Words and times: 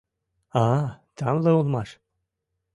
А-а, 0.63 0.85
тамле 1.17 1.51
улмаш! 1.59 1.89